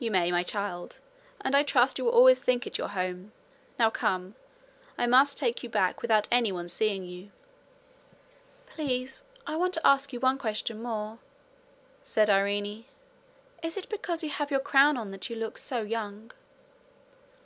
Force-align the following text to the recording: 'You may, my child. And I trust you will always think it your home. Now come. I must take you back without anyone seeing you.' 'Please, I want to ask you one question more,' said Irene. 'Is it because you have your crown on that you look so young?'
'You 0.00 0.10
may, 0.10 0.32
my 0.32 0.42
child. 0.42 0.98
And 1.40 1.54
I 1.54 1.62
trust 1.62 1.96
you 1.96 2.04
will 2.06 2.10
always 2.12 2.42
think 2.42 2.66
it 2.66 2.76
your 2.76 2.88
home. 2.88 3.30
Now 3.78 3.88
come. 3.88 4.34
I 4.98 5.06
must 5.06 5.38
take 5.38 5.62
you 5.62 5.68
back 5.68 6.02
without 6.02 6.26
anyone 6.28 6.68
seeing 6.68 7.04
you.' 7.04 7.30
'Please, 8.66 9.22
I 9.46 9.54
want 9.54 9.72
to 9.74 9.86
ask 9.86 10.12
you 10.12 10.18
one 10.18 10.38
question 10.38 10.82
more,' 10.82 11.20
said 12.02 12.28
Irene. 12.28 12.84
'Is 13.62 13.76
it 13.76 13.88
because 13.88 14.24
you 14.24 14.30
have 14.30 14.50
your 14.50 14.58
crown 14.58 14.96
on 14.96 15.12
that 15.12 15.30
you 15.30 15.36
look 15.36 15.56
so 15.56 15.82
young?' 15.82 16.32